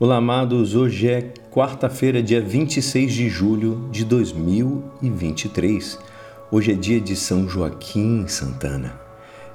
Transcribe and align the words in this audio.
Olá, 0.00 0.18
amados. 0.18 0.76
Hoje 0.76 1.08
é 1.08 1.32
quarta-feira, 1.50 2.22
dia 2.22 2.40
26 2.40 3.12
de 3.12 3.28
julho 3.28 3.88
de 3.90 4.04
2023. 4.04 5.98
Hoje 6.52 6.70
é 6.70 6.74
dia 6.76 7.00
de 7.00 7.16
São 7.16 7.48
Joaquim 7.48 8.24
Santana. 8.28 8.96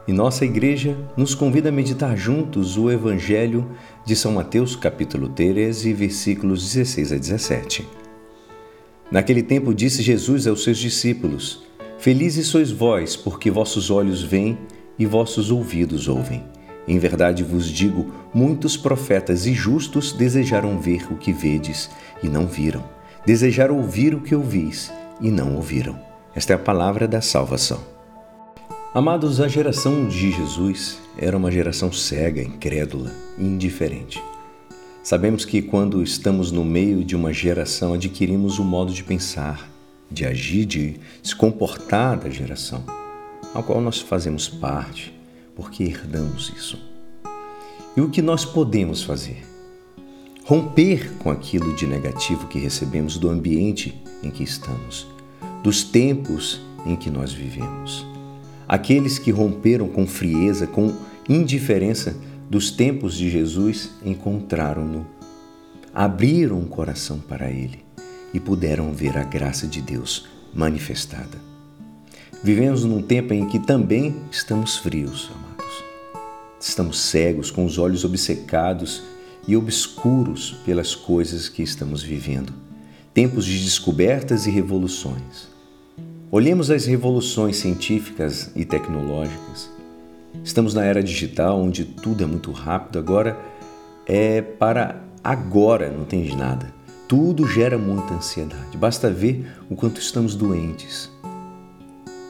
E 0.06 0.12
nossa 0.12 0.44
igreja 0.44 0.98
nos 1.16 1.34
convida 1.34 1.70
a 1.70 1.72
meditar 1.72 2.18
juntos 2.18 2.76
o 2.78 2.92
Evangelho 2.92 3.72
de 4.06 4.18
São 4.18 4.34
Mateus, 4.34 4.76
capítulo 4.76 5.30
13, 5.30 5.94
versículos 5.94 6.62
16 6.62 7.14
a 7.14 7.18
17. 7.18 7.88
Naquele 9.10 9.44
tempo 9.44 9.74
disse 9.74 10.04
Jesus 10.04 10.46
aos 10.46 10.62
seus 10.62 10.78
discípulos: 10.78 11.64
Felizes 11.98 12.48
sois 12.48 12.70
vós, 12.70 13.16
porque 13.16 13.50
vossos 13.50 13.90
olhos 13.90 14.22
veem 14.22 14.58
e 15.00 15.06
vossos 15.06 15.50
ouvidos 15.50 16.10
ouvem. 16.10 16.44
Em 16.88 17.00
verdade 17.00 17.44
vos 17.44 17.68
digo: 17.70 18.12
muitos 18.34 18.76
profetas 18.76 19.46
e 19.46 19.54
justos 19.54 20.12
desejaram 20.12 20.80
ver 20.80 21.12
o 21.12 21.16
que 21.16 21.32
vedes 21.32 21.90
e 22.22 22.28
não 22.28 22.46
viram, 22.46 22.84
desejaram 23.26 23.78
ouvir 23.78 24.14
o 24.14 24.22
que 24.22 24.36
ouvis 24.36 24.92
e 25.22 25.32
não 25.32 25.56
ouviram. 25.56 26.00
Esta 26.36 26.54
é 26.54 26.56
a 26.56 26.60
palavra 26.60 27.08
da 27.08 27.22
salvação. 27.22 27.80
Amados, 28.94 29.40
a 29.40 29.48
geração 29.48 30.08
de 30.08 30.32
Jesus 30.32 31.00
era 31.18 31.36
uma 31.36 31.52
geração 31.52 31.92
cega, 31.92 32.42
incrédula 32.42 33.12
e 33.38 33.44
indiferente. 33.44 34.22
Sabemos 35.04 35.46
que 35.46 35.62
quando 35.62 36.04
estamos 36.04 36.52
no 36.52 36.64
meio 36.64 37.04
de 37.04 37.16
uma 37.16 37.34
geração, 37.34 37.94
adquirimos 37.94 38.60
o 38.60 38.64
modo 38.64 38.94
de 38.94 39.04
pensar, 39.04 39.70
de 40.12 40.26
agir, 40.26 40.66
de 40.66 41.00
se 41.22 41.36
comportar 41.36 42.18
da 42.18 42.30
geração, 42.30 42.84
ao 43.54 43.64
qual 43.64 43.82
nós 43.82 44.00
fazemos 44.00 44.48
parte 44.48 45.14
porque 45.56 45.84
herdamos 45.84 46.52
isso. 46.56 46.78
E 47.96 48.02
o 48.02 48.10
que 48.10 48.22
nós 48.22 48.44
podemos 48.44 49.04
fazer? 49.04 49.44
Romper 50.46 51.14
com 51.20 51.30
aquilo 51.30 51.76
de 51.76 51.88
negativo 51.88 52.48
que 52.48 52.60
recebemos 52.60 53.18
do 53.18 53.30
ambiente 53.30 54.02
em 54.22 54.30
que 54.30 54.44
estamos, 54.44 55.08
dos 55.64 55.84
tempos 55.84 56.60
em 56.86 56.96
que 56.96 57.10
nós 57.10 57.32
vivemos. 57.32 58.06
Aqueles 58.68 59.20
que 59.20 59.32
romperam 59.32 59.88
com 59.88 60.08
frieza, 60.08 60.68
com 60.68 60.94
indiferença 61.30 62.16
dos 62.50 62.72
tempos 62.72 63.16
de 63.16 63.30
Jesus, 63.30 63.92
encontraram-no, 64.04 65.06
abriram 65.94 66.60
o 66.60 66.66
coração 66.66 67.20
para 67.20 67.50
ele 67.50 67.84
e 68.34 68.40
puderam 68.40 68.92
ver 68.92 69.18
a 69.18 69.24
graça 69.24 69.68
de 69.68 69.82
Deus 69.82 70.28
manifestada. 70.54 71.42
Vivemos 72.44 72.84
num 72.84 73.02
tempo 73.02 73.34
em 73.34 73.48
que 73.48 73.60
também 73.60 74.16
estamos 74.30 74.78
frios, 74.78 75.32
Estamos 76.66 76.98
cegos, 77.02 77.52
com 77.52 77.66
os 77.66 77.78
olhos 77.78 78.06
obcecados 78.06 79.04
e 79.46 79.54
obscuros 79.54 80.56
pelas 80.66 80.96
coisas 80.96 81.50
que 81.50 81.62
estamos 81.62 82.02
vivendo. 82.02 82.54
Tempos 83.14 83.44
de 83.44 83.62
descobertas 83.62 84.48
e 84.48 84.50
revoluções. 84.50 85.50
Olhemos 86.32 86.72
as 86.72 86.86
revoluções 86.86 87.58
científicas 87.58 88.50
e 88.56 88.64
tecnológicas. 88.64 89.70
Estamos 90.42 90.74
na 90.74 90.86
era 90.86 91.04
digital, 91.04 91.62
onde 91.62 91.84
tudo 91.84 92.24
é 92.24 92.26
muito 92.26 92.50
rápido. 92.54 92.98
Agora 92.98 93.38
é 94.08 94.42
para 94.42 95.04
agora, 95.22 95.92
não 95.92 96.06
tem 96.06 96.24
de 96.24 96.34
nada. 96.34 96.74
Tudo 97.10 97.46
gera 97.46 97.78
muita 97.78 98.14
ansiedade. 98.14 98.78
Basta 98.78 99.12
ver 99.12 99.54
o 99.70 99.76
quanto 99.76 100.00
estamos 100.00 100.34
doentes, 100.34 101.12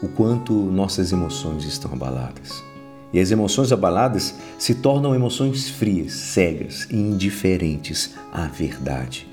o 0.01 0.07
quanto 0.07 0.53
nossas 0.53 1.11
emoções 1.11 1.65
estão 1.65 1.93
abaladas. 1.93 2.72
E 3.13 3.19
as 3.19 3.29
emoções 3.29 3.71
abaladas 3.71 4.33
se 4.57 4.73
tornam 4.73 5.13
emoções 5.13 5.69
frias, 5.69 6.13
cegas 6.13 6.87
e 6.89 6.95
indiferentes 6.95 8.15
à 8.31 8.47
verdade. 8.47 9.27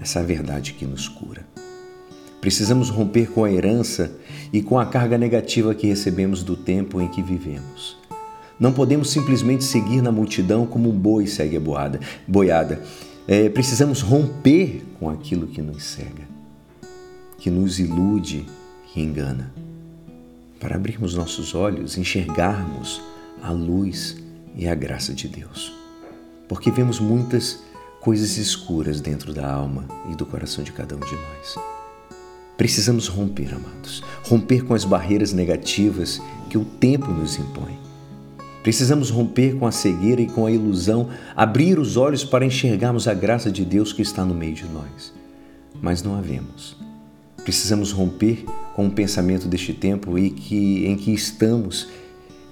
Essa 0.00 0.20
é 0.20 0.22
verdade 0.22 0.72
que 0.72 0.86
nos 0.86 1.06
cura. 1.06 1.46
Precisamos 2.40 2.88
romper 2.88 3.30
com 3.30 3.44
a 3.44 3.52
herança 3.52 4.10
e 4.50 4.62
com 4.62 4.78
a 4.78 4.86
carga 4.86 5.18
negativa 5.18 5.74
que 5.74 5.86
recebemos 5.86 6.42
do 6.42 6.56
tempo 6.56 6.98
em 6.98 7.08
que 7.08 7.22
vivemos. 7.22 7.98
Não 8.58 8.72
podemos 8.72 9.10
simplesmente 9.10 9.64
seguir 9.64 10.00
na 10.00 10.10
multidão 10.10 10.64
como 10.64 10.88
um 10.88 10.98
boi 10.98 11.26
segue 11.26 11.58
a 11.58 11.60
boada, 11.60 12.00
boiada. 12.26 12.82
É, 13.28 13.50
precisamos 13.50 14.00
romper 14.00 14.82
com 14.98 15.10
aquilo 15.10 15.46
que 15.46 15.60
nos 15.60 15.84
cega, 15.84 16.26
que 17.38 17.50
nos 17.50 17.78
ilude 17.78 18.46
e 18.96 19.02
engana 19.02 19.52
para 20.60 20.76
abrirmos 20.76 21.14
nossos 21.14 21.54
olhos, 21.54 21.96
enxergarmos 21.96 23.00
a 23.42 23.50
luz 23.50 24.16
e 24.54 24.68
a 24.68 24.74
graça 24.74 25.14
de 25.14 25.26
Deus. 25.26 25.72
Porque 26.46 26.70
vemos 26.70 27.00
muitas 27.00 27.62
coisas 28.00 28.36
escuras 28.36 29.00
dentro 29.00 29.32
da 29.32 29.50
alma 29.50 29.86
e 30.10 30.14
do 30.14 30.26
coração 30.26 30.62
de 30.62 30.72
cada 30.72 30.94
um 30.94 31.00
de 31.00 31.14
nós. 31.14 31.54
Precisamos 32.56 33.08
romper, 33.08 33.54
amados, 33.54 34.02
romper 34.22 34.64
com 34.64 34.74
as 34.74 34.84
barreiras 34.84 35.32
negativas 35.32 36.20
que 36.50 36.58
o 36.58 36.64
tempo 36.64 37.10
nos 37.10 37.38
impõe. 37.38 37.78
Precisamos 38.62 39.08
romper 39.08 39.56
com 39.56 39.66
a 39.66 39.72
cegueira 39.72 40.20
e 40.20 40.26
com 40.26 40.44
a 40.44 40.52
ilusão, 40.52 41.08
abrir 41.34 41.78
os 41.78 41.96
olhos 41.96 42.22
para 42.22 42.44
enxergarmos 42.44 43.08
a 43.08 43.14
graça 43.14 43.50
de 43.50 43.64
Deus 43.64 43.94
que 43.94 44.02
está 44.02 44.26
no 44.26 44.34
meio 44.34 44.54
de 44.54 44.66
nós. 44.66 45.14
Mas 45.80 46.02
não 46.02 46.14
a 46.14 46.20
vemos. 46.20 46.76
Precisamos 47.50 47.90
romper 47.90 48.44
com 48.76 48.86
o 48.86 48.90
pensamento 48.92 49.48
deste 49.48 49.74
tempo 49.74 50.16
e 50.16 50.30
que, 50.30 50.86
em 50.86 50.96
que 50.96 51.12
estamos 51.12 51.88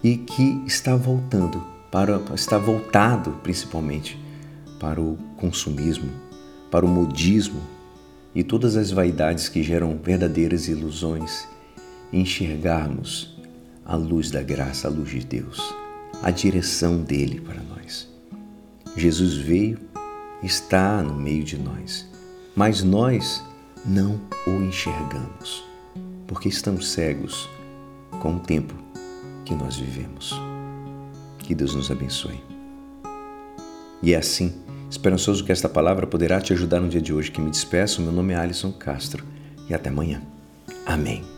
e 0.02 0.16
que 0.16 0.60
está 0.66 0.96
voltando 0.96 1.64
para 1.88 2.20
está 2.34 2.58
voltado 2.58 3.30
principalmente 3.40 4.18
para 4.80 5.00
o 5.00 5.16
consumismo, 5.36 6.10
para 6.68 6.84
o 6.84 6.88
modismo 6.88 7.60
e 8.34 8.42
todas 8.42 8.76
as 8.76 8.90
vaidades 8.90 9.48
que 9.48 9.62
geram 9.62 9.96
verdadeiras 10.02 10.66
ilusões, 10.66 11.46
enxergarmos 12.12 13.38
a 13.84 13.94
luz 13.94 14.32
da 14.32 14.42
graça, 14.42 14.88
a 14.88 14.90
luz 14.90 15.10
de 15.10 15.20
Deus, 15.20 15.62
a 16.20 16.32
direção 16.32 16.98
dele 17.04 17.40
para 17.40 17.62
nós. 17.62 18.08
Jesus 18.96 19.36
veio, 19.36 19.78
está 20.42 21.00
no 21.04 21.14
meio 21.14 21.44
de 21.44 21.56
nós, 21.56 22.04
mas 22.56 22.82
nós 22.82 23.46
não 23.88 24.20
o 24.46 24.50
enxergamos, 24.62 25.64
porque 26.26 26.48
estamos 26.48 26.88
cegos 26.88 27.48
com 28.20 28.36
o 28.36 28.40
tempo 28.40 28.74
que 29.44 29.54
nós 29.54 29.76
vivemos. 29.76 30.38
Que 31.38 31.54
Deus 31.54 31.74
nos 31.74 31.90
abençoe. 31.90 32.38
E 34.02 34.12
é 34.12 34.18
assim, 34.18 34.54
esperançoso 34.90 35.42
que 35.42 35.52
esta 35.52 35.68
palavra 35.68 36.06
poderá 36.06 36.40
te 36.40 36.52
ajudar 36.52 36.80
no 36.80 36.88
dia 36.88 37.00
de 37.00 37.14
hoje 37.14 37.30
que 37.30 37.40
me 37.40 37.50
despeço. 37.50 38.02
Meu 38.02 38.12
nome 38.12 38.34
é 38.34 38.36
Alisson 38.36 38.72
Castro 38.72 39.24
e 39.68 39.72
até 39.72 39.88
amanhã. 39.88 40.22
Amém. 40.84 41.37